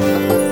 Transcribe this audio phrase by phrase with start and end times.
[0.00, 0.49] you